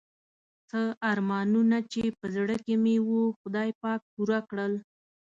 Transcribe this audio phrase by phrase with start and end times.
[0.69, 0.81] څه
[1.11, 4.73] ارمانونه چې په زړه کې مې وو خدای پاک پوره کړل.